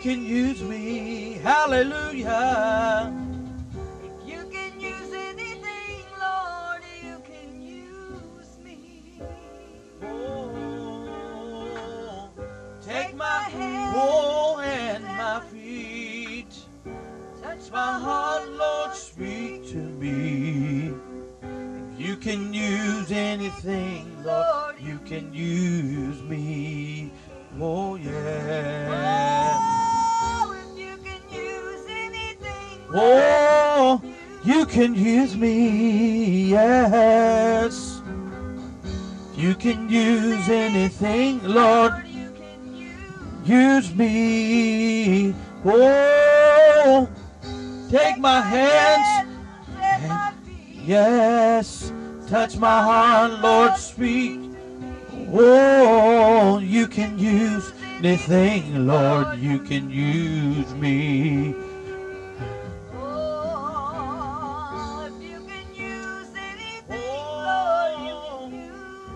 [0.00, 1.38] can use me.
[1.42, 2.77] Hallelujah.
[47.90, 49.28] Take my hands,
[50.44, 50.82] feet.
[50.84, 51.92] yes.
[52.28, 54.40] Touch my heart, Lord, speak.
[55.32, 61.54] Oh, you can use anything, Lord, you can use me.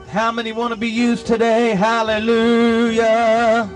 [0.09, 1.75] How many want to be used today?
[1.75, 3.67] Hallelujah.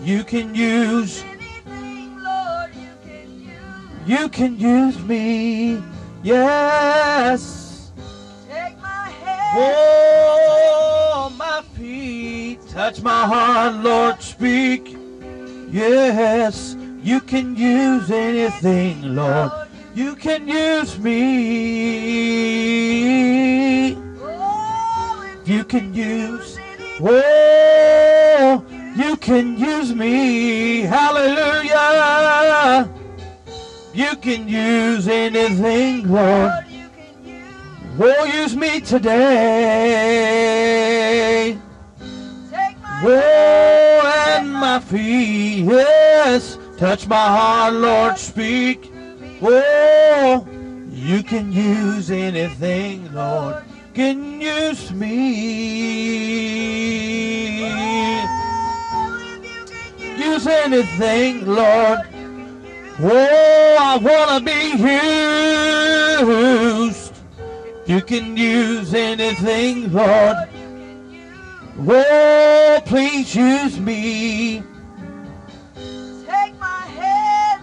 [0.00, 1.24] You can use,
[4.06, 5.82] you can use me.
[6.22, 7.92] Yes.
[8.48, 9.58] Take my hand.
[9.58, 14.96] Oh, my feet touch my heart, Lord, speak.
[15.70, 19.50] Yes, you can use anything, Lord.
[19.94, 22.30] You can use me.
[25.44, 26.58] You can use,
[27.00, 28.64] oh,
[28.96, 30.82] you can use me.
[30.82, 31.80] Hallelujah.
[34.00, 36.52] You can use anything, Lord.
[38.00, 39.18] Oh, use me today.
[43.04, 46.56] Oh, and my feet, yes.
[46.78, 48.90] Touch my heart, Lord, speak.
[49.42, 50.48] Oh,
[50.90, 53.62] you can use anything, Lord.
[53.92, 55.10] Can use me.
[60.16, 62.09] Use anything, Lord.
[63.02, 64.76] Oh, I want to be
[66.20, 67.14] used.
[67.86, 70.36] You can use anything, Lord.
[71.78, 74.62] Oh, please use me.
[76.26, 77.62] Take my hand.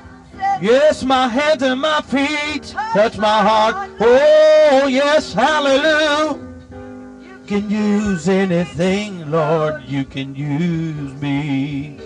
[0.60, 3.92] Yes, my hands and my feet touch my heart.
[4.00, 6.40] Oh, yes, hallelujah.
[7.22, 9.84] you Can use anything, Lord.
[9.86, 12.00] You can use me.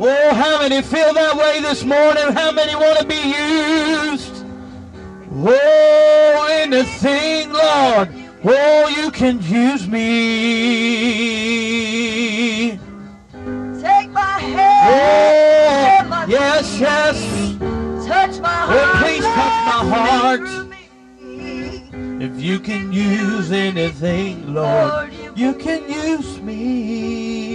[0.00, 2.32] Oh, how many feel that way this morning?
[2.32, 4.44] How many want to be used?
[5.32, 8.08] Oh, anything, Lord.
[8.44, 10.08] Oh, you can use me.
[13.82, 16.06] take my hand.
[16.12, 17.18] Oh, yes, yes.
[18.06, 19.04] Touch my Oh, heart.
[19.04, 20.40] please touch my heart.
[22.22, 27.47] If you can use anything, Lord, you can use me.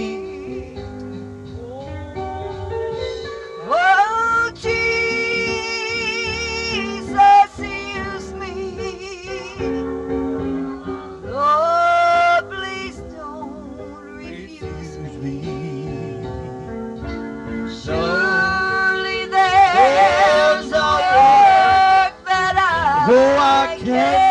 [17.84, 23.08] Surely there's a work that I,
[23.38, 24.23] I can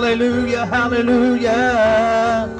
[0.00, 2.59] Hallelujah, hallelujah.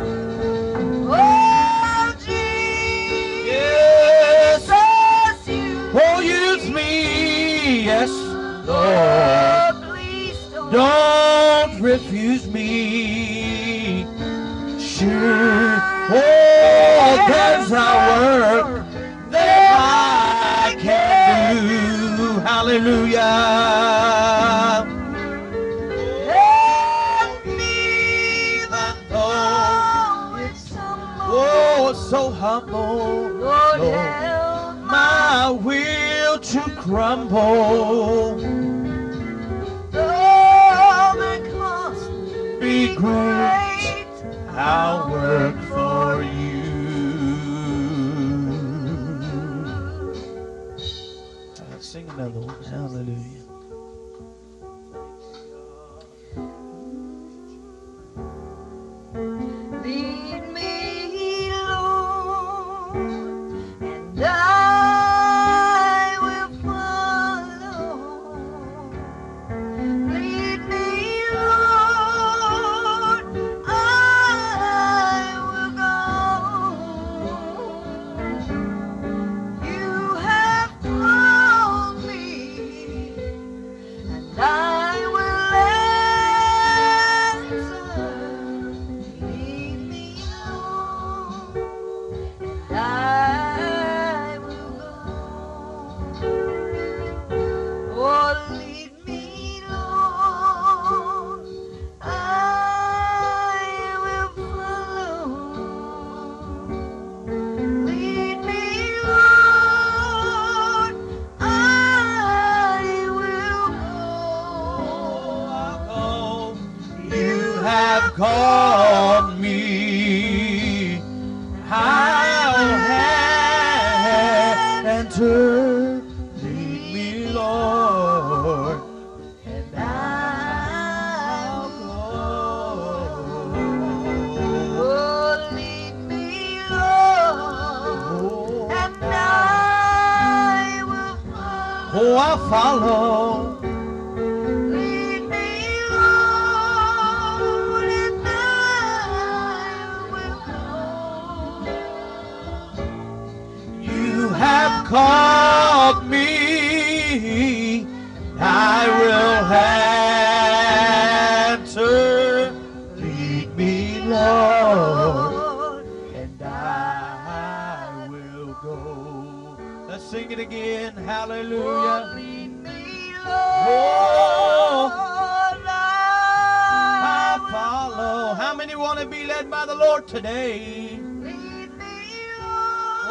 [179.61, 180.99] by the Lord today.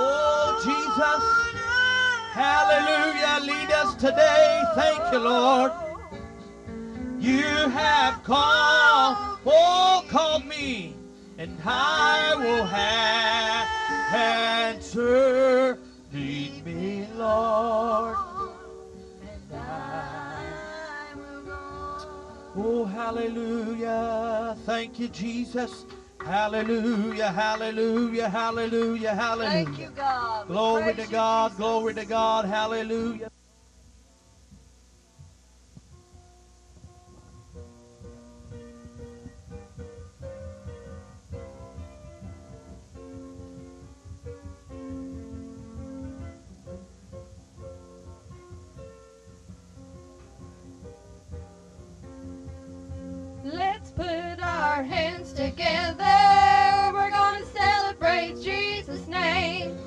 [0.01, 1.23] Oh, Jesus.
[2.31, 3.39] Hallelujah.
[3.45, 4.63] Lead us today.
[4.73, 5.71] Thank you, Lord.
[7.19, 10.95] You have called, oh, called me,
[11.37, 12.65] and I will
[14.17, 15.77] answer.
[16.11, 18.17] Lead me, Lord.
[22.55, 24.57] Oh, hallelujah.
[24.65, 25.85] Thank you, Jesus.
[26.29, 29.65] Hallelujah, hallelujah, hallelujah, hallelujah.
[29.65, 30.47] Thank you, God.
[30.47, 33.31] Glory to God, glory to God, hallelujah.
[54.79, 56.05] our hands together.
[56.93, 59.77] We're gonna celebrate Jesus' name.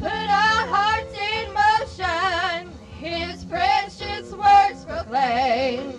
[0.00, 5.92] Put our hearts in motion, His precious words proclaim.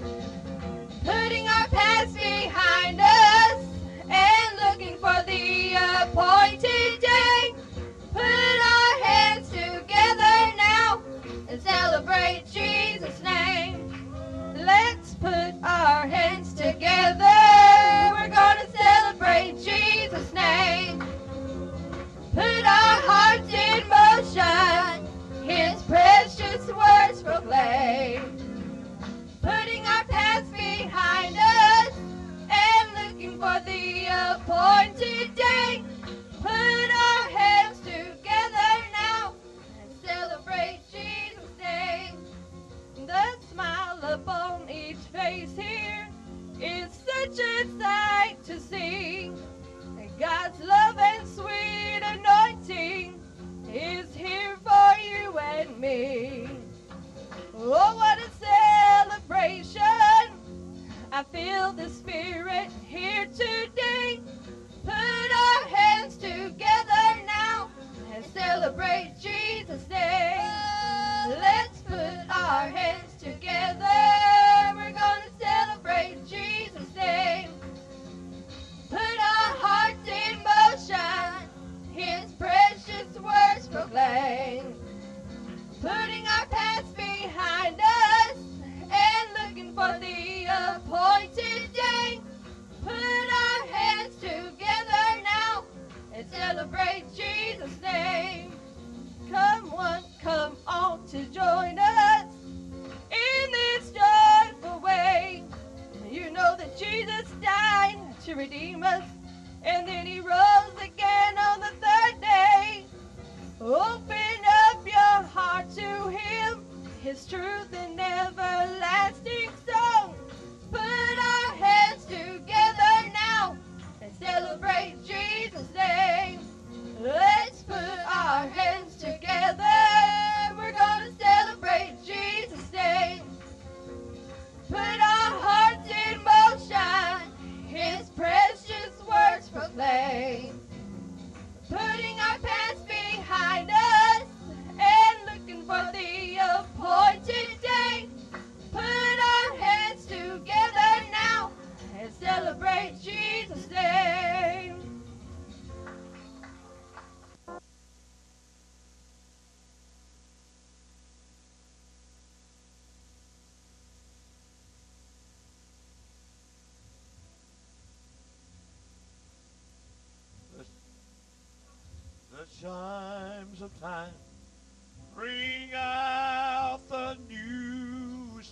[1.05, 3.63] Putting our past behind us
[4.09, 7.08] and looking for the appointed day.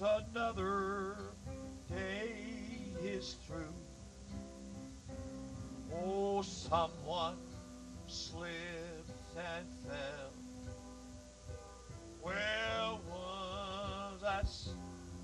[0.02, 1.16] another
[1.90, 2.36] day
[3.02, 3.74] is through.
[5.94, 7.38] Oh, someone
[8.08, 10.32] slipped and fell.
[12.22, 14.50] Where was that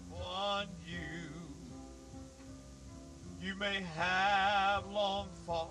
[0.09, 1.29] one you?
[3.41, 5.69] You may have long fought,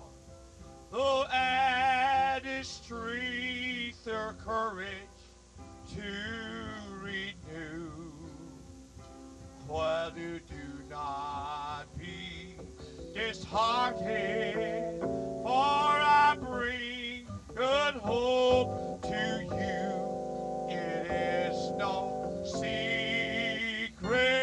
[0.91, 4.87] though at his strength or courage
[5.95, 6.01] to
[7.01, 7.82] renew
[9.73, 12.53] whether do not be
[13.15, 17.25] disheartened, for I bring
[17.55, 20.75] good hope to you.
[20.77, 24.42] It is no secret.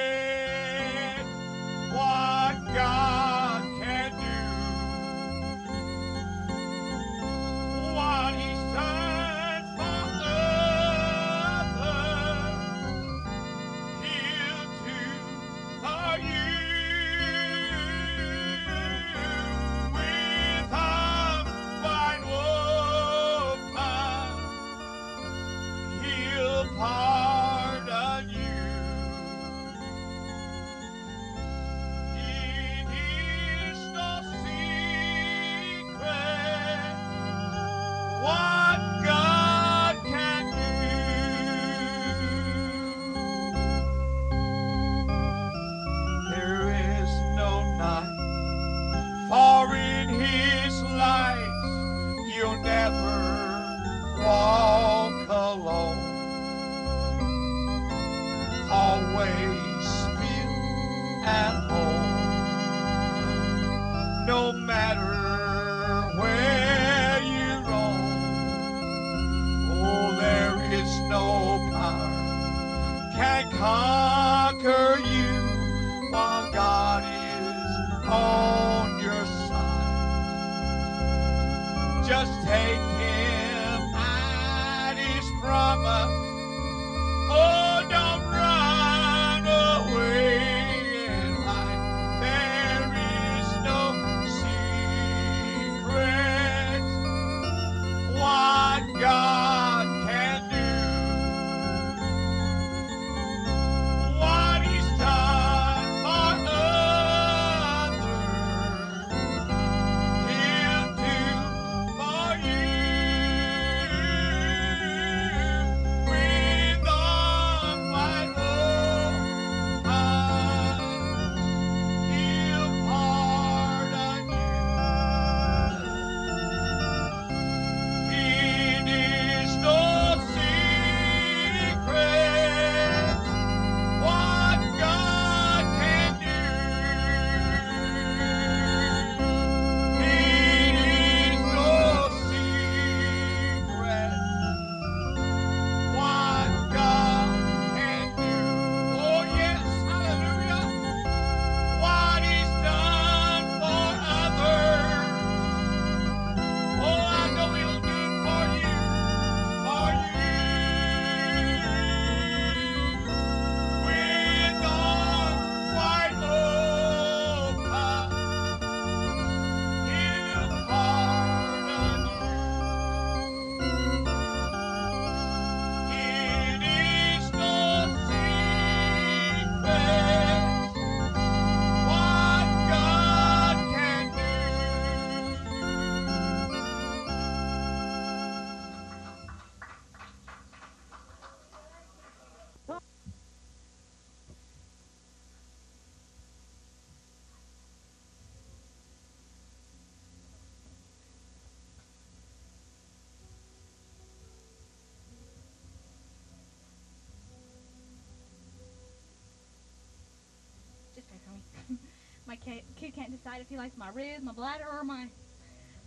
[212.36, 215.06] Ca- kid can't decide if he likes my ribs, my bladder, or my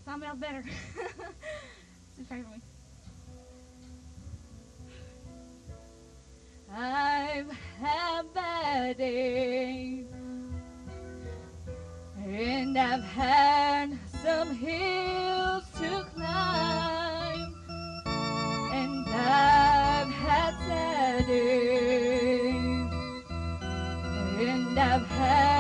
[0.05, 0.63] something else better.
[0.97, 2.61] it's his favorite one.
[6.75, 10.05] I've had bad days,
[12.17, 17.55] and I've had some hills to climb,
[18.73, 22.91] and I've had sad days,
[24.39, 25.52] and I've had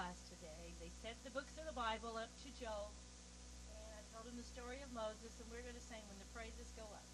[0.00, 0.72] class today.
[0.80, 2.88] They set the books of the Bible up to Job,
[3.68, 6.24] and I told them the story of Moses, and we're going to sing when the
[6.32, 7.04] praises go up.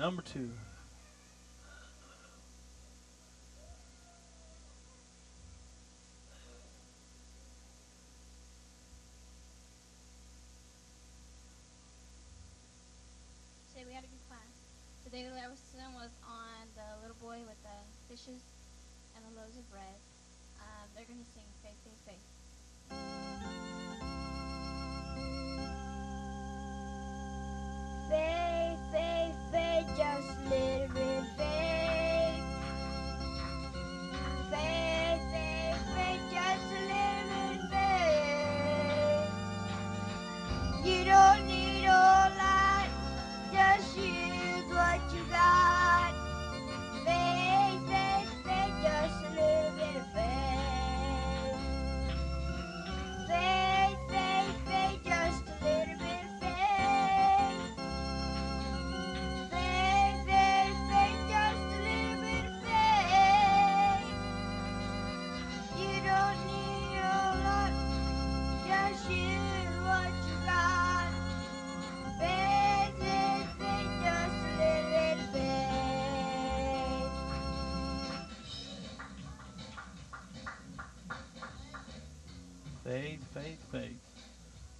[0.00, 0.48] Number two.
[13.68, 14.40] Today we had a good class.
[15.04, 17.68] Today the lesson was on the little boy with the
[18.08, 18.40] fishes
[19.14, 19.84] and the loaves of bread.
[20.60, 22.29] Um, they're going to sing Faith, Faith, Faith.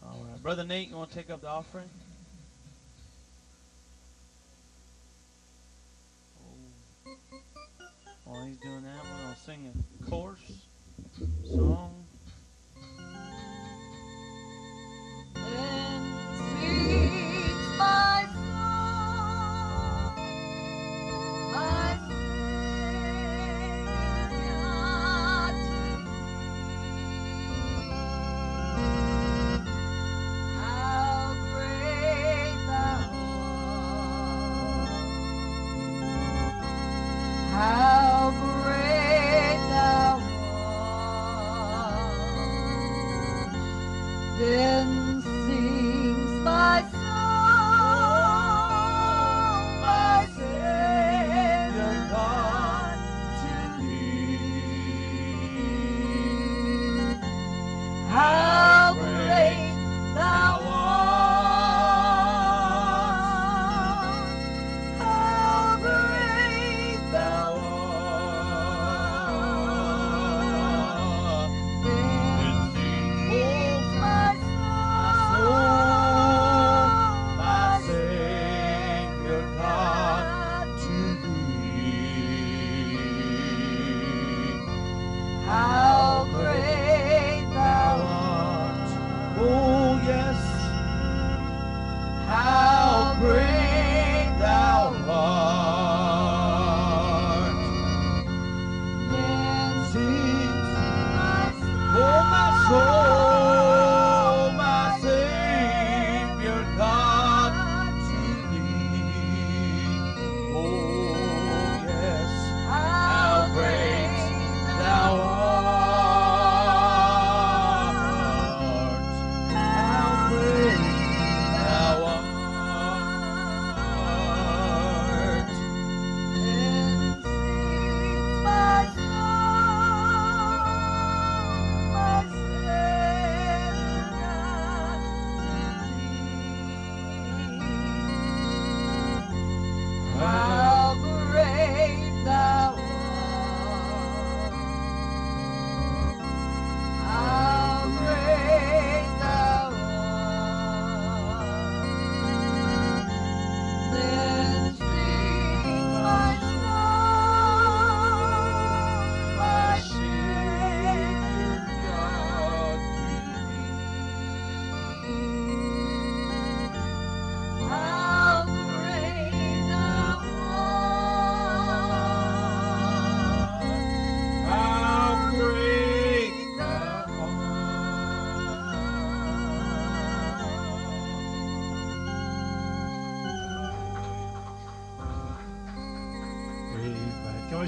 [0.03, 0.43] All right.
[0.43, 1.89] Brother Nate, you want to take up the offering?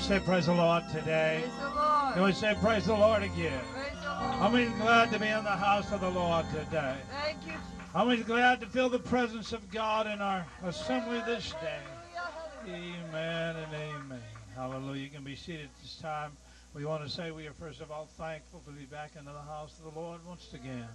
[0.02, 1.44] Say praise the Lord today?
[1.44, 2.14] Praise the Lord.
[2.14, 3.60] Can we say praise the Lord again?
[3.72, 4.34] Praise the Lord.
[4.34, 6.96] How many glad to be in the house of the Lord today?
[7.22, 7.92] Thank you, Jesus.
[7.92, 11.78] How many glad to feel the presence of God in our assembly this day?
[12.14, 12.96] Hallelujah.
[13.08, 14.20] Amen and amen.
[14.56, 15.02] Hallelujah.
[15.02, 16.32] You can be seated at this time.
[16.74, 19.52] We want to say we are first of all thankful to be back into the
[19.52, 20.88] house of the Lord once again.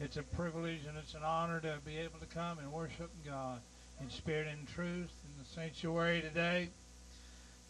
[0.00, 3.60] It's a privilege and it's an honor to be able to come and worship God
[4.00, 6.70] in spirit and truth in the sanctuary today.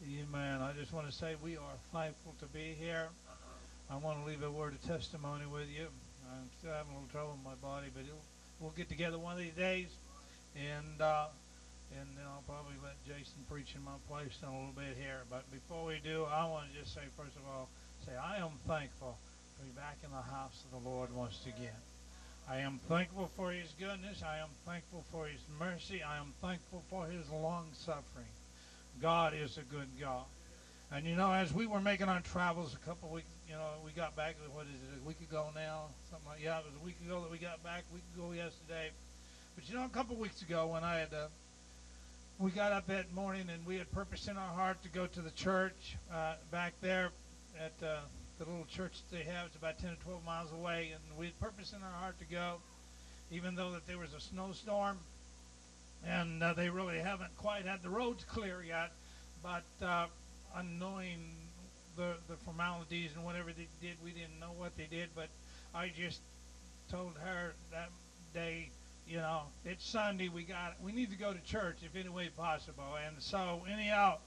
[0.06, 0.62] Amen.
[0.62, 3.08] I just want to say we are thankful to be here.
[3.90, 5.90] I want to leave a word of testimony with you.
[6.30, 8.04] I'm still having a little trouble with my body, but
[8.60, 9.90] we'll get together one of these days,
[10.54, 11.26] and uh,
[11.98, 15.26] and then I'll probably let Jason preach in my place in a little bit here.
[15.26, 17.68] But before we do, I want to just say, first of all,
[18.06, 19.18] say I am thankful
[19.58, 21.82] to be back in the house of the Lord once again.
[22.46, 24.22] I am thankful for His goodness.
[24.22, 26.06] I am thankful for His mercy.
[26.06, 28.30] I am thankful for His long suffering.
[29.00, 30.24] God is a good God.
[30.90, 33.92] And you know, as we were making our travels a couple weeks, you know, we
[33.92, 35.84] got back, what is it, a week ago now?
[36.10, 38.32] Something like, yeah, it was a week ago that we got back, a week ago
[38.32, 38.90] yesterday.
[39.54, 41.26] But you know, a couple weeks ago when I had, uh,
[42.38, 45.20] we got up that morning and we had purpose in our heart to go to
[45.20, 47.10] the church uh, back there
[47.58, 47.98] at uh,
[48.38, 49.46] the little church that they have.
[49.46, 50.92] It's about 10 or 12 miles away.
[50.94, 52.56] And we had purpose in our heart to go,
[53.30, 54.98] even though that there was a snowstorm.
[56.06, 58.92] And uh, they really haven't quite had the roads clear yet.
[59.42, 60.06] But uh,
[60.56, 61.20] unknowing
[61.96, 65.10] the, the formalities and whatever they did, we didn't know what they did.
[65.14, 65.28] But
[65.74, 66.20] I just
[66.90, 67.90] told her that
[68.32, 68.70] day,
[69.06, 70.28] you know, it's Sunday.
[70.28, 72.96] We got we need to go to church if any way possible.
[73.06, 74.18] And so anyhow,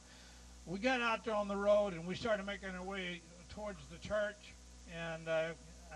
[0.65, 3.21] we got out there on the road and we started making our way
[3.53, 4.53] towards the church.
[4.95, 5.31] And uh,
[5.91, 5.95] uh,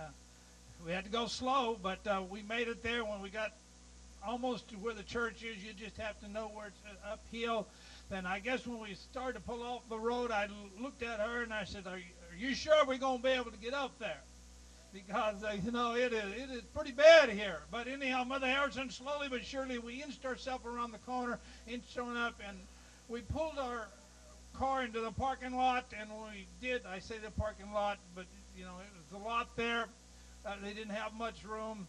[0.85, 3.53] we had to go slow, but uh, we made it there when we got
[4.25, 5.63] almost to where the church is.
[5.63, 7.67] You just have to know where it's uh, uphill.
[8.09, 10.47] Then I guess when we started to pull off the road, I
[10.79, 13.29] looked at her and I said, "Are you, are you sure we're going to be
[13.29, 14.21] able to get up there?"
[14.93, 17.59] Because uh, you know it is it is pretty bad here.
[17.71, 22.15] But anyhow, Mother Harrison, slowly but surely, we inched ourselves around the corner, inched on
[22.17, 22.57] up, and
[23.09, 23.87] we pulled our
[24.57, 26.85] car into the parking lot, and we did.
[26.85, 29.85] I say the parking lot, but you know it was a lot there.
[30.45, 31.87] Uh, they didn't have much room.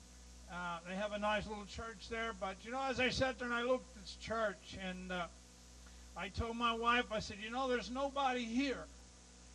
[0.52, 3.48] Uh, they have a nice little church there, but you know, as I sat there
[3.48, 5.26] and I looked at this church, and uh,
[6.16, 8.84] I told my wife, I said, you know, there's nobody here.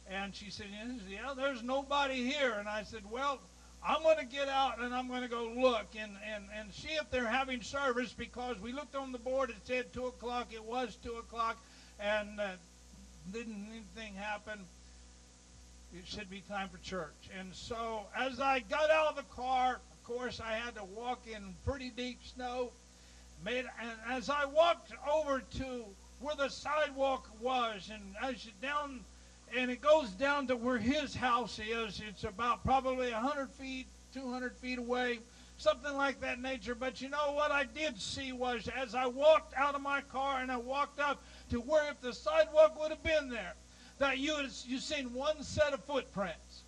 [0.09, 0.67] And she said,
[1.09, 2.55] yeah, there's nobody here.
[2.59, 3.39] And I said, well,
[3.83, 6.89] I'm going to get out and I'm going to go look and, and, and see
[7.01, 9.49] if they're having service because we looked on the board.
[9.49, 10.47] It said 2 o'clock.
[10.53, 11.57] It was 2 o'clock.
[11.99, 12.49] And uh,
[13.31, 14.59] didn't anything happen.
[15.93, 17.29] It should be time for church.
[17.39, 19.79] And so as I got out of the car,
[20.11, 22.71] course, I had to walk in pretty deep snow.
[23.43, 25.85] Made, and as I walked over to
[26.19, 28.99] where the sidewalk was, and as you down,
[29.57, 34.55] and it goes down to where his house is, it's about probably 100 feet, 200
[34.57, 35.19] feet away,
[35.57, 36.75] something like that nature.
[36.75, 40.41] But you know what I did see was as I walked out of my car
[40.41, 43.53] and I walked up to where if the sidewalk would have been there,
[43.97, 46.63] that you you seen one set of footprints.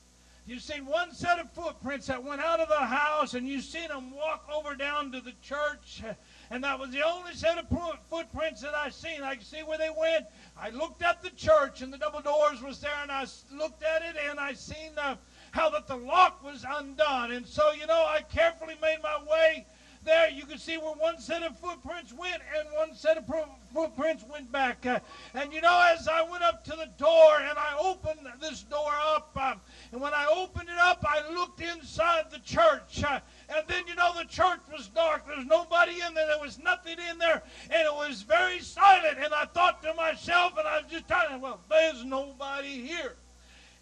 [0.45, 3.88] You've seen one set of footprints that went out of the house, and you've seen
[3.88, 6.03] them walk over down to the church.
[6.49, 7.65] And that was the only set of
[8.10, 9.23] footprints that I seen.
[9.23, 10.25] I could see where they went.
[10.58, 14.01] I looked at the church, and the double doors was there, and I looked at
[14.01, 15.15] it, and I seen uh,
[15.51, 17.32] how that the lock was undone.
[17.32, 19.65] And so, you know, I carefully made my way
[20.04, 20.30] there.
[20.30, 23.26] You can see where one set of footprints went, and one set of
[23.74, 24.86] footprints went back.
[24.86, 25.00] Uh,
[25.34, 28.92] and you know, as I went up to the door, and I opened this door
[29.16, 29.56] up, uh,
[29.92, 33.04] and when I opened it up, I looked inside the church.
[33.04, 35.28] Uh, and then, you know, the church was dark.
[35.28, 36.28] There's nobody in there.
[36.28, 37.44] There was nothing in there.
[37.70, 39.18] And it was very silent.
[39.20, 43.16] And I thought to myself, and I was just telling, well, there's nobody here.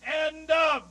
[0.06, 0.82] And, uh,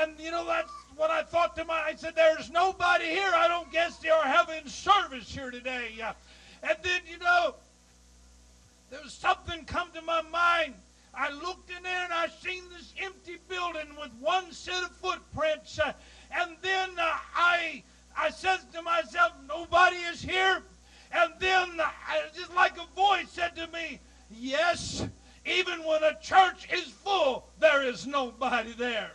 [0.00, 1.86] and you know, that's what I thought to myself.
[1.86, 3.30] I said, there's nobody here.
[3.34, 5.92] I don't guess they are having service here today.
[6.62, 7.54] And then, you know,
[8.90, 10.74] there was something come to my mind.
[11.14, 15.78] I looked in there and I seen this empty building with one set of footprints.
[16.30, 17.82] And then uh, I
[18.16, 20.62] I says to myself, nobody is here.
[21.12, 21.88] And then, uh,
[22.36, 25.06] just like a voice said to me, yes,
[25.46, 29.12] even when a church is full, there is nobody there.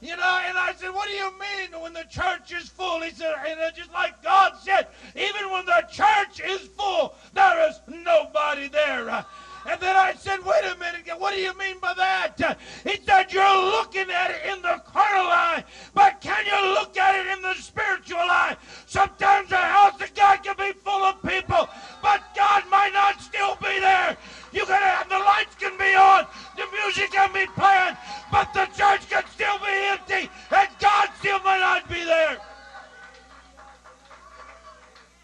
[0.00, 3.02] You know, and I said, what do you mean when the church is full?
[3.02, 7.80] He said, and just like God said, even when the church is full, there is
[7.86, 9.24] nobody there.
[9.66, 12.58] And then I said, wait a minute, what do you mean by that?
[12.82, 17.14] He said, you're looking at it in the carnal eye, but can you look at
[17.14, 18.56] it in the spiritual eye?
[18.86, 21.68] Sometimes the house of God can be full of people,
[22.02, 24.16] but God might not still be there.
[24.52, 27.96] You can have the lights can be on, the music can be playing,
[28.32, 32.38] but the church can still be empty, and God still might not be there.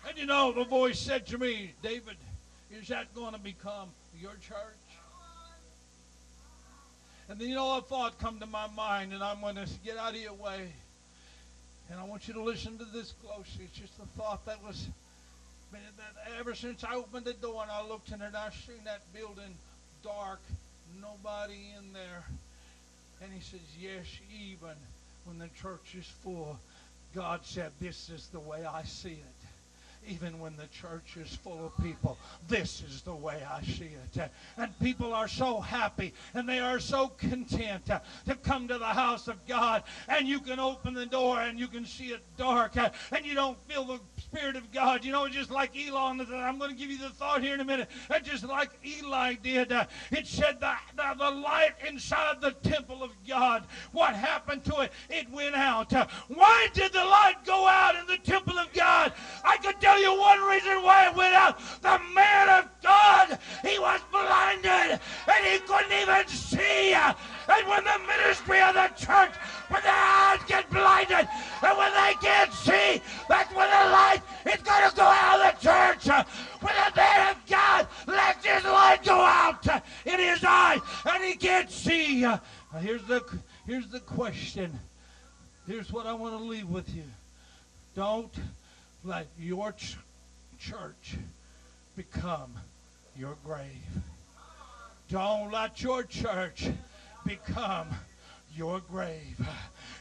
[0.06, 2.16] And you know, the voice said to me, David,
[2.70, 3.88] is that going to become
[4.20, 4.56] your church?
[7.28, 9.96] And then you know a thought come to my mind, and I'm going to get
[9.96, 10.72] out of your way.
[11.90, 13.64] And I want you to listen to this closely.
[13.64, 14.88] It's just a thought that was
[15.72, 19.00] that ever since I opened the door and I looked in it, I seen that
[19.12, 19.54] building
[20.02, 20.40] dark,
[21.00, 22.24] nobody in there.
[23.22, 24.76] And he says, Yes, even
[25.24, 26.58] when the church is full,
[27.14, 29.35] God said, This is the way I see it
[30.06, 32.16] even when the church is full of people.
[32.48, 34.30] This is the way I see it.
[34.56, 39.28] And people are so happy and they are so content to come to the house
[39.28, 39.82] of God.
[40.08, 43.58] And you can open the door and you can see it dark and you don't
[43.68, 45.04] feel the Spirit of God.
[45.04, 47.64] You know, just like Elon, I'm going to give you the thought here in a
[47.64, 47.88] minute.
[48.12, 49.72] And just like Eli did,
[50.10, 53.64] it said the, the, the, light inside the temple of God.
[53.92, 54.92] What happened to it?
[55.10, 55.92] It went out.
[56.28, 59.12] Why did the light go out in the temple of God?
[59.44, 61.58] I could tell you one reason why it went out.
[61.82, 66.92] The man of God, he was blinded and he couldn't even see.
[66.94, 69.34] And when the ministry of the church,
[69.68, 71.28] when their eyes get blinded
[71.62, 75.60] and when they can't see, that's when the light is going to go out of
[75.60, 76.26] the church.
[76.60, 79.66] When the man of God lets his light go out
[80.04, 82.26] in his eye and he can't see.
[82.80, 83.24] Here's the,
[83.66, 84.78] here's the question.
[85.66, 87.04] Here's what I want to leave with you.
[87.94, 88.32] Don't
[89.06, 89.96] let your ch-
[90.58, 91.16] church
[91.96, 92.50] become
[93.16, 93.70] your grave.
[95.08, 96.68] Don't let your church
[97.24, 97.86] become
[98.56, 99.46] your grave.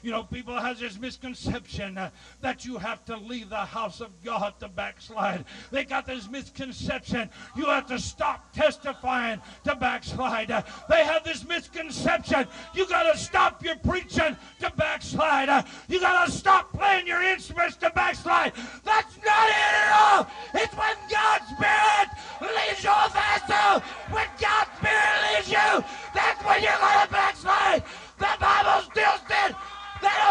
[0.05, 4.11] You know, people has this misconception uh, that you have to leave the house of
[4.23, 5.45] God to backslide.
[5.71, 10.51] They got this misconception you have to stop testifying to backslide.
[10.51, 15.49] Uh, they have this misconception you got to stop your preaching to backslide.
[15.49, 18.53] Uh, you got to stop playing your instruments to backslide.
[18.83, 20.27] That's not it at all.
[20.53, 22.09] It's when God's Spirit
[22.41, 23.81] leaves your vessel.
[24.11, 27.83] When God's Spirit leaves you, that's when you're going to backslide.
[28.17, 29.55] The Bible still said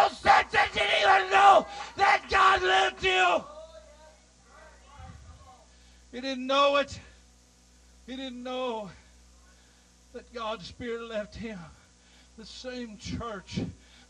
[0.02, 1.66] old Samson didn't even know
[1.96, 3.44] that God lived you.
[6.12, 6.98] He didn't know it.
[8.06, 8.90] He didn't know
[10.12, 11.58] that God's Spirit left him.
[12.38, 13.60] The same church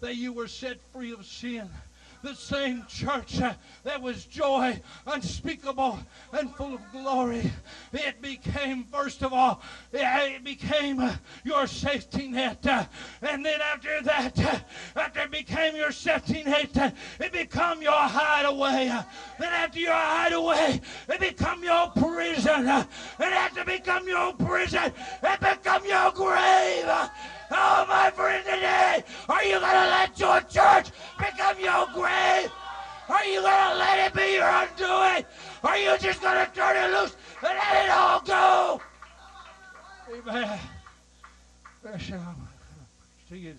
[0.00, 1.68] that you were set free of sin
[2.24, 5.98] the same church uh, that was joy unspeakable
[6.32, 7.52] and full of glory.
[7.92, 9.60] It became, first of all,
[9.92, 12.66] it became uh, your safety net.
[12.66, 12.86] uh,
[13.20, 14.64] And then after that,
[14.96, 18.86] after it became your safety net, it became your hideaway.
[19.38, 22.66] Then after your hideaway, it become your prison.
[22.66, 22.86] And
[23.18, 27.10] after become your prison, it become your grave.
[27.54, 32.50] Uh, Oh, my friend, today, are you going to let your church become your grave?
[33.08, 35.24] Are you going to let it be your undoing?
[35.62, 38.80] Are you just going to turn it loose and let it all go?
[40.12, 40.58] Amen.
[41.86, 42.48] I'm
[43.28, 43.54] to you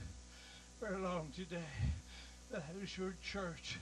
[0.80, 1.58] very long today.
[2.52, 3.78] That has your church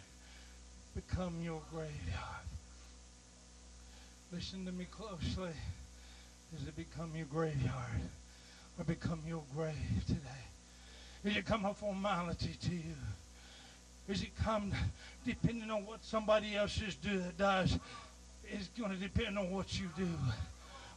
[0.95, 2.47] become your graveyard.
[4.31, 5.51] Listen to me closely.
[6.55, 8.01] Does it become your graveyard?
[8.77, 9.75] Or become your grave
[10.07, 10.19] today?
[11.23, 12.95] Is it come a formality to you?
[14.07, 14.73] Is it come
[15.25, 17.77] depending on what somebody else is do, that does?
[18.45, 20.09] It's going to depend on what you do.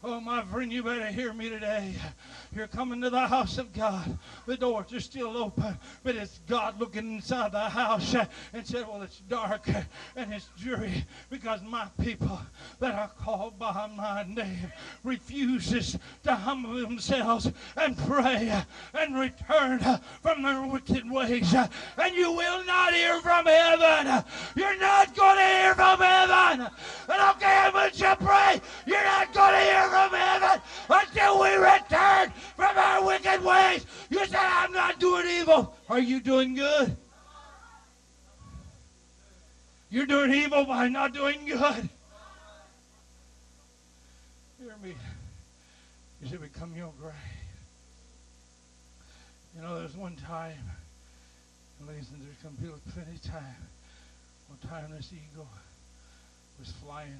[0.05, 1.95] Oh, my friend, you better hear me today.
[2.55, 4.19] You're coming to the house of God.
[4.47, 8.15] The doors are still open, but it's God looking inside the house
[8.53, 9.69] and said, Well, it's dark
[10.15, 12.39] and it's dreary because my people
[12.79, 14.73] that are called by my name
[15.03, 18.63] refuses to humble themselves and pray
[18.95, 19.81] and return
[20.21, 21.55] from their wicked ways.
[21.55, 24.25] And you will not hear from heaven.
[24.55, 26.69] You're not going to hear from heaven.
[27.09, 27.57] I don't care
[27.95, 28.61] you pray.
[28.87, 33.87] You're not going to hear from heaven until we return from our wicked ways.
[34.11, 35.75] You said, I'm not doing evil.
[35.89, 36.97] Are you doing good?
[39.91, 41.89] You're doing evil by not doing good.
[44.61, 44.95] Hear me.
[46.21, 47.15] You should become your grave.
[49.55, 50.59] You know, there's one time,
[51.89, 53.57] ladies and there's going to be plenty of time.
[54.49, 55.49] One time this eagle
[56.59, 57.19] was flying.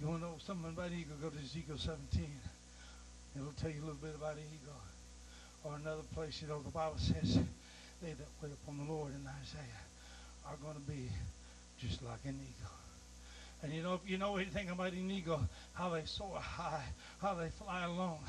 [0.00, 1.16] You want to know something about eagle?
[1.20, 2.24] Go to Ezekiel 17.
[3.36, 4.80] It'll tell you a little bit about eagle.
[5.62, 7.36] Or another place, you know, the Bible says,
[8.00, 9.84] they that wait upon the Lord in Isaiah
[10.48, 11.04] are going to be
[11.78, 12.72] just like an eagle.
[13.62, 15.40] And you know, you know anything about an eagle,
[15.74, 16.84] how they soar high,
[17.20, 18.20] how they fly along,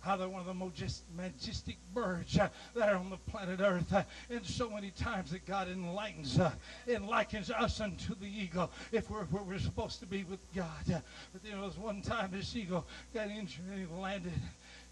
[0.00, 3.92] how they're one of the most majestic birds uh, that are on the planet Earth.
[3.92, 6.50] Uh, and so many times that God enlightens, uh,
[6.88, 10.66] enlightens us unto the eagle if we're where we're supposed to be with God.
[10.92, 10.98] Uh,
[11.32, 12.84] but there was one time this eagle
[13.14, 14.32] got injured and he landed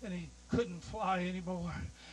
[0.05, 1.73] and he couldn't fly anymore.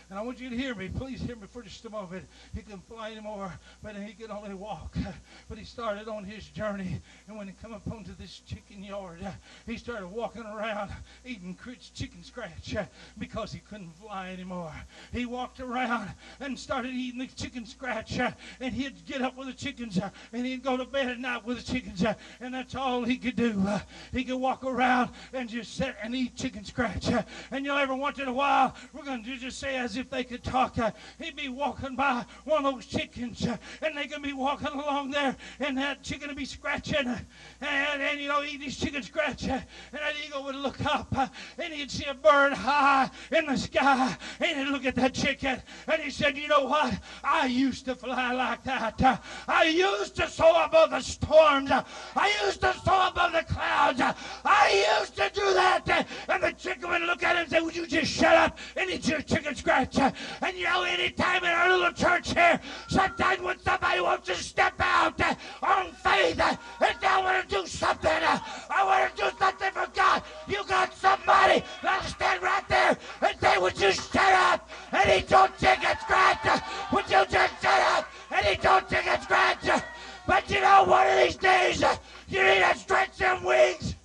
[0.09, 0.89] And I want you to hear me.
[0.89, 2.25] Please hear me for just a moment.
[2.53, 4.95] He couldn't fly anymore, but he could only walk.
[5.47, 7.01] But he started on his journey.
[7.27, 9.19] And when he come up onto this chicken yard,
[9.67, 10.91] he started walking around
[11.23, 11.55] eating
[11.93, 12.75] chicken scratch
[13.19, 14.73] because he couldn't fly anymore.
[15.11, 16.09] He walked around
[16.39, 18.19] and started eating the chicken scratch.
[18.59, 19.99] And he'd get up with the chickens
[20.33, 22.03] and he'd go to bed at night with the chickens.
[22.39, 23.63] And that's all he could do.
[24.11, 27.09] He could walk around and just sit and eat chicken scratch.
[27.51, 30.09] And you'll ever want once in a while, we're going to just say as if
[30.09, 30.79] they could talk.
[30.79, 30.89] uh,
[31.21, 35.11] He'd be walking by one of those chickens, uh, and they could be walking along
[35.11, 37.19] there, and that chicken would be scratching, uh,
[37.61, 39.47] and, and you know, eating his chicken scratch.
[39.47, 39.53] uh,
[39.91, 41.27] And that eagle would look up, uh,
[41.59, 45.61] and he'd see a bird high in the sky, and he'd look at that chicken,
[45.87, 46.99] and he said, You know what?
[47.23, 48.99] I used to fly like that.
[49.03, 49.17] Uh,
[49.47, 51.69] I used to soar above the storms.
[51.71, 54.01] I used to soar above the clouds.
[54.43, 56.07] I used to do that.
[56.27, 58.89] And the chicken would look at him and say, Would you just shut up and
[58.89, 59.99] eat your chicken scratch?
[59.99, 60.11] Uh,
[60.41, 64.73] And you know, anytime in our little church here, sometimes when somebody wants to step
[64.79, 69.29] out uh, on faith uh, and they want to do something, I want to do
[69.37, 74.33] something for God, you got somebody that'll stand right there and say, Would you shut
[74.49, 76.61] up and eat your chicken scratch?
[76.93, 79.83] Would you just shut up and eat your chicken scratch?
[80.27, 81.83] But you know, one of these days,
[82.29, 83.95] you need to stretch them wings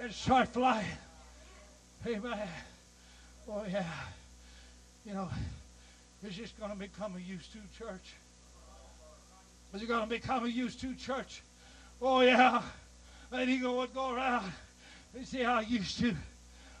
[0.00, 0.86] and start flying.
[2.06, 2.48] Amen.
[3.48, 3.84] Oh, yeah.
[5.04, 5.28] You know,
[6.24, 8.14] it's just going to become a used to church.
[9.78, 11.42] He going to become a used to church?
[12.00, 12.62] Oh, yeah.
[13.30, 14.50] And he would go around
[15.14, 16.14] and say, I used to,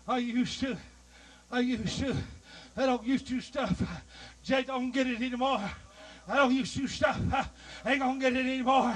[0.08, 0.76] I used to,
[1.52, 2.16] I used to.
[2.76, 3.82] I don't used to stuff.
[4.44, 5.62] Jay don't get it anymore.
[6.28, 7.18] I don't use to stuff.
[7.84, 8.94] I ain't gonna get it anymore.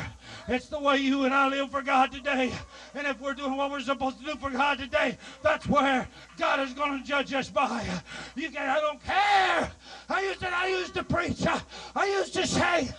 [0.48, 2.52] It's the way you and I live for God today.
[2.94, 6.60] And if we're doing what we're supposed to do for God today, that's where God
[6.60, 7.86] is gonna judge us by.
[8.34, 9.70] You can I don't care.
[10.08, 11.46] I used to I used to preach.
[11.94, 12.90] I used to say,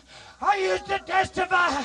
[0.42, 1.84] I used to testify.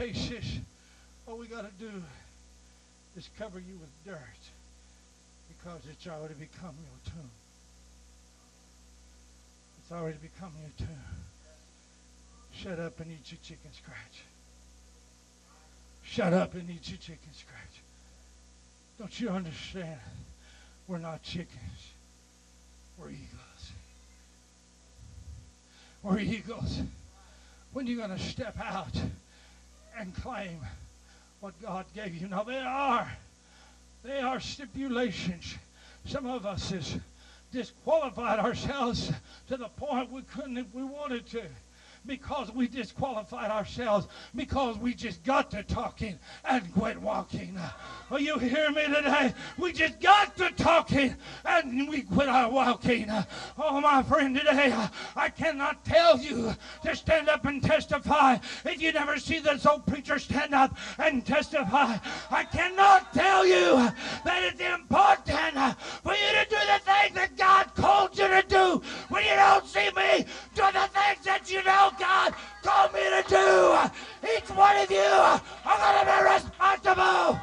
[0.00, 0.60] Cases,
[1.26, 1.90] all we got to do
[3.18, 4.40] is cover you with dirt
[5.48, 7.30] because it's already become your tomb.
[9.78, 11.04] It's already become your tomb.
[12.54, 14.22] Shut up and eat your chicken scratch.
[16.02, 17.82] Shut up and eat your chicken scratch.
[18.98, 20.00] Don't you understand?
[20.88, 21.92] We're not chickens.
[22.98, 23.72] We're eagles.
[26.02, 26.80] We're eagles.
[27.74, 28.94] When are you going to step out
[30.00, 30.58] and claim
[31.40, 32.26] what God gave you?
[32.26, 33.12] Now, there are,
[34.02, 35.54] there are stipulations.
[36.06, 36.98] Some of us has
[37.52, 39.12] disqualified ourselves
[39.48, 41.42] to the point we couldn't if we wanted to
[42.06, 47.58] because we disqualified ourselves, because we just got to talking and quit walking.
[48.10, 49.34] Oh, you hear me today?
[49.58, 53.06] We just got to talking and we quit our walking.
[53.58, 54.74] Oh, my friend, today
[55.14, 59.86] I cannot tell you to stand up and testify if you never see this old
[59.86, 61.96] preacher stand up and testify.
[62.30, 63.76] I cannot tell you
[64.24, 68.82] that it's important for you to do the things that God called you to do
[69.08, 70.24] when you don't see me
[70.54, 73.78] do the things that you know God told me to do.
[74.36, 77.40] Each one of you are going to be responsible.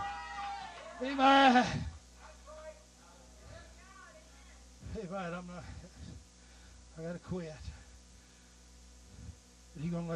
[1.01, 1.65] Amen.
[4.97, 5.33] Amen.
[5.33, 5.63] I'm not.
[6.97, 7.53] I got to quit.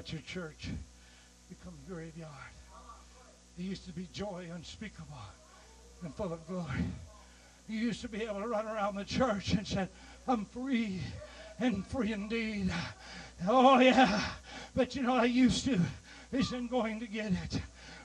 [0.10, 0.68] Your church
[1.48, 2.32] become a graveyard?
[3.58, 5.06] There used to be joy unspeakable
[6.04, 6.84] and full of glory.
[7.70, 9.88] You used to be able to run around the church and say,
[10.28, 11.02] I'm free
[11.60, 12.74] and free indeed.
[13.48, 14.22] Oh, yeah.
[14.76, 15.80] But you know, I used to
[16.32, 17.62] isn't going to get it.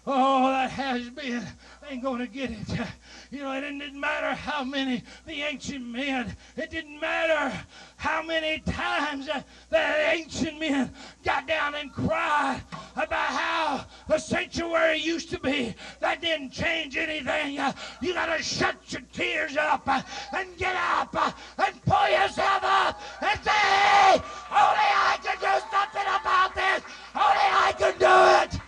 [0.09, 1.45] Oh, that has been
[1.91, 2.87] ain't going to get it.
[3.31, 7.53] You know, it didn't matter how many the ancient men, it didn't matter
[7.97, 10.93] how many times the ancient men
[11.25, 12.63] got down and cried
[12.95, 15.75] about how the sanctuary used to be.
[16.01, 17.55] That didn't change anything.
[18.01, 21.15] You got to shut your tears up and get up
[21.59, 24.13] and pull yourself up and say, hey,
[24.51, 26.83] only I can do something about this.
[27.15, 28.66] Only I can do it.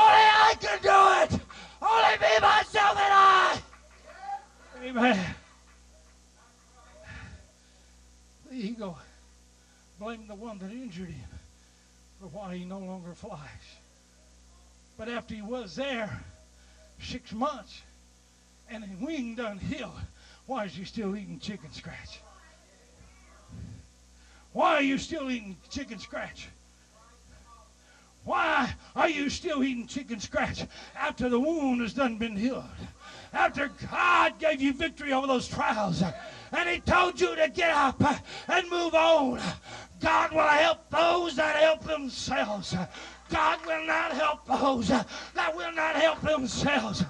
[0.00, 1.42] Only I can do it.
[1.82, 3.58] Only me, myself, and I.
[4.82, 5.34] Amen.
[8.50, 8.98] The eagle
[9.98, 11.28] blamed the one that injured him
[12.18, 13.38] for why he no longer flies.
[14.96, 16.22] But after he was there
[17.02, 17.82] six months
[18.70, 20.00] and his wing done healed,
[20.46, 22.20] why is he still eating chicken scratch?
[24.52, 26.48] Why are you still eating chicken scratch?
[28.24, 30.64] Why are you still eating chicken scratch
[30.94, 32.64] after the wound has done been healed?
[33.32, 36.02] After God gave you victory over those trials
[36.52, 38.02] and He told you to get up
[38.48, 39.40] and move on.
[40.00, 42.74] God will help those that help themselves.
[43.30, 47.04] God will not help those that will not help themselves.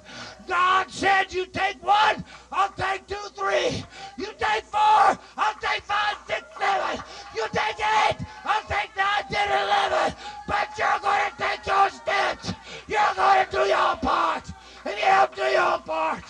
[0.47, 3.83] God said, You take one, I'll take two, three.
[4.19, 7.03] You take four, I'll take five, six, seven.
[7.35, 10.15] You take eight, I'll take nine, ten, eleven.
[10.47, 12.53] But you're going to take your steps.
[12.87, 14.51] You're going to do your part.
[14.85, 16.25] And you don't do your part.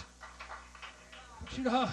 [1.43, 1.89] But you know,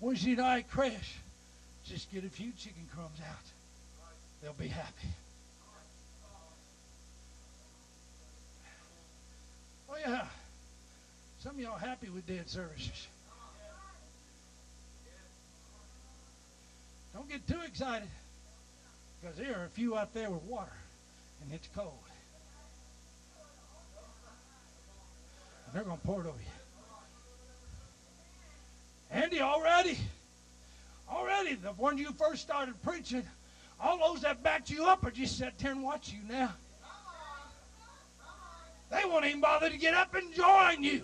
[0.00, 1.16] Wednesday night crash,
[1.84, 3.36] just get a few chicken crumbs out.
[4.42, 5.08] They'll be happy.
[10.06, 10.24] Yeah.
[11.42, 13.06] Some of y'all happy with dead services.
[17.14, 18.08] Don't get too excited
[19.20, 20.72] because there are a few out there with water
[21.42, 21.92] and it's cold.
[25.66, 26.44] And they're going to pour it over you.
[29.10, 29.98] Andy, already,
[31.10, 33.24] already, the when you first started preaching,
[33.80, 36.52] all those that backed you up are just sat there and watch you now.
[38.90, 41.02] They won't even bother to get up and join you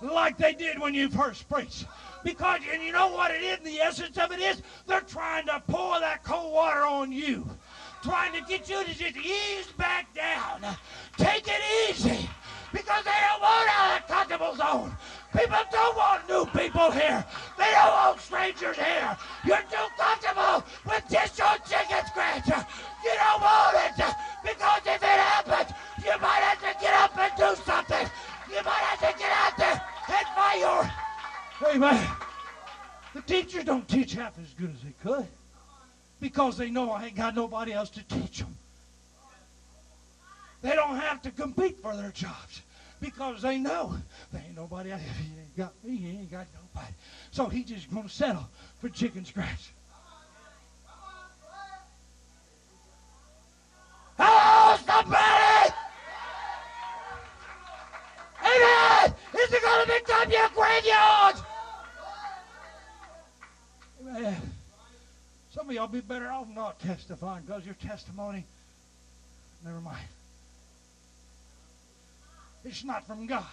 [0.00, 1.86] like they did when you first preached.
[2.24, 5.62] Because, and you know what it is, the essence of it is, they're trying to
[5.68, 7.48] pour that cold water on you.
[8.02, 10.60] trying to get you to just ease back down.
[11.16, 12.28] Take it easy
[12.72, 14.96] because they don't want out of the comfortable zone.
[15.32, 17.24] People don't want new people here.
[17.58, 19.16] They don't want strangers here.
[19.44, 22.46] You're too comfortable with just your chicken scratch.
[22.46, 25.72] You don't want it because if it happens,
[26.04, 26.85] you might have to
[27.16, 28.08] up and do something.
[28.48, 31.72] You might have to get out there and fight your.
[31.74, 32.08] Amen.
[33.14, 35.26] The teachers don't teach half as good as they could
[36.20, 38.54] because they know I ain't got nobody else to teach them.
[40.62, 42.62] They don't have to compete for their jobs
[43.00, 43.94] because they know
[44.32, 44.90] there ain't nobody.
[44.90, 46.92] If he ain't got me, he ain't got nobody.
[47.30, 48.48] So he just gonna settle
[48.80, 49.70] for chicken scratch.
[54.18, 55.35] Hello, somebody!
[59.50, 61.36] Gonna become your graveyard?
[64.00, 64.36] Amen.
[65.52, 68.44] Some of y'all be better off not testifying because your testimony,
[69.64, 70.06] never mind.
[72.64, 73.44] It's not from God.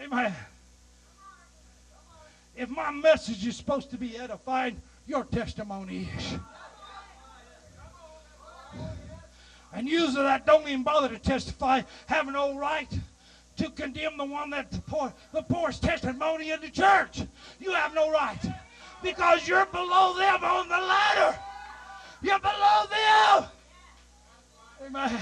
[0.00, 0.32] Amen.
[2.56, 6.34] If my message is supposed to be edifying, your testimony is.
[9.72, 12.88] And usually that don't even bother to testify, have no right
[13.56, 17.22] to condemn the one that the the poorest testimony in the church.
[17.60, 18.38] You have no right
[19.02, 21.38] because you're below them on the ladder.
[22.22, 23.48] You're below them.
[24.86, 25.20] Amen.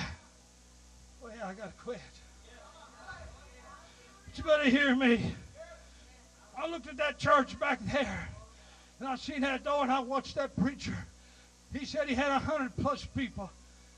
[1.22, 2.00] Well, yeah, I gotta quit.
[4.26, 5.34] But you better hear me.
[6.56, 8.28] I looked at that church back there,
[9.00, 10.96] and I seen that door, and I watched that preacher.
[11.72, 13.50] He said he had a hundred plus people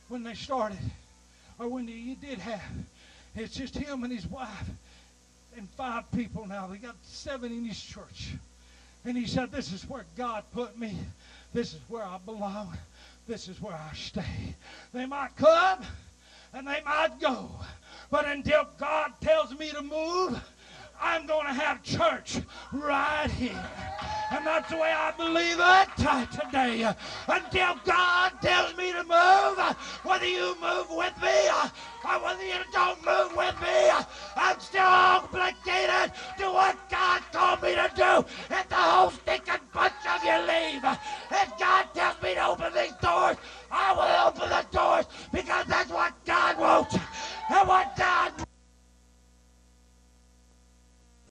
[0.09, 0.78] when they started,
[1.59, 2.61] or when he did have.
[3.37, 4.70] It's just him and his wife
[5.57, 6.66] and five people now.
[6.66, 8.35] They got seven in his church.
[9.05, 10.97] And he said, This is where God put me.
[11.53, 12.76] This is where I belong.
[13.26, 14.55] This is where I stay.
[14.93, 15.80] They might come
[16.53, 17.51] and they might go.
[18.11, 20.41] But until God tells me to move,
[21.05, 22.40] I'm going to have church
[22.72, 23.62] right here.
[24.30, 26.82] And that's the way I believe it today.
[27.28, 33.05] Until God tells me to move, whether you move with me or whether you don't
[33.05, 33.90] move with me,
[34.34, 38.24] I'm still obligated to what God called me to do.
[38.50, 40.84] If the whole stinking bunch of you leave,
[41.30, 43.36] if God tells me to open these doors,
[43.70, 48.32] I will open the doors because that's what God wants and what God